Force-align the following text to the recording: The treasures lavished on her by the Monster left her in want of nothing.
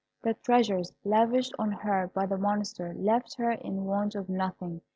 The 0.23 0.33
treasures 0.33 0.93
lavished 1.03 1.53
on 1.59 1.71
her 1.71 2.09
by 2.11 2.25
the 2.25 2.35
Monster 2.39 2.91
left 2.95 3.35
her 3.35 3.51
in 3.51 3.85
want 3.85 4.15
of 4.15 4.29
nothing. 4.29 4.81